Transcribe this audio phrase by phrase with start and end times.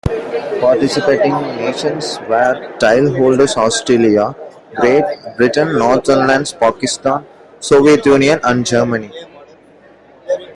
[0.59, 4.35] Participating nations were: titleholders Australia,
[4.77, 5.03] Great
[5.37, 7.23] Britain, Netherlands, Pakistan,
[7.59, 9.11] Soviet Union and Germany.